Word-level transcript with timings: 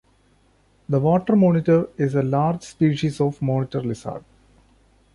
The 0.89 0.99
water 0.99 1.35
monitor 1.35 1.87
is 1.95 2.15
a 2.15 2.23
large 2.23 2.63
species 2.63 3.21
of 3.21 3.39
monitor 3.39 3.83
lizard. 3.83 4.23